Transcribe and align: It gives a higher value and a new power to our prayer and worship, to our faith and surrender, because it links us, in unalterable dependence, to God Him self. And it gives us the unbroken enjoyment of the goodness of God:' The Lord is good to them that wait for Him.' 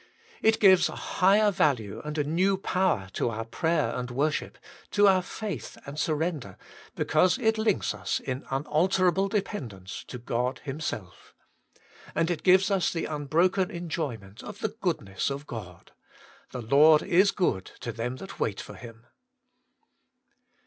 It 0.41 0.59
gives 0.59 0.89
a 0.89 0.95
higher 0.95 1.51
value 1.51 2.01
and 2.03 2.17
a 2.17 2.23
new 2.23 2.57
power 2.57 3.09
to 3.13 3.29
our 3.29 3.45
prayer 3.45 3.93
and 3.95 4.09
worship, 4.09 4.57
to 4.89 5.07
our 5.07 5.21
faith 5.21 5.77
and 5.85 5.99
surrender, 5.99 6.57
because 6.95 7.37
it 7.37 7.59
links 7.59 7.93
us, 7.93 8.19
in 8.19 8.43
unalterable 8.49 9.27
dependence, 9.27 10.03
to 10.05 10.17
God 10.17 10.57
Him 10.63 10.79
self. 10.79 11.35
And 12.15 12.31
it 12.31 12.41
gives 12.41 12.71
us 12.71 12.91
the 12.91 13.05
unbroken 13.05 13.69
enjoyment 13.69 14.41
of 14.41 14.57
the 14.57 14.69
goodness 14.81 15.29
of 15.29 15.45
God:' 15.45 15.91
The 16.51 16.63
Lord 16.63 17.03
is 17.03 17.29
good 17.29 17.65
to 17.81 17.91
them 17.91 18.15
that 18.15 18.39
wait 18.39 18.59
for 18.59 18.73
Him.' 18.73 19.05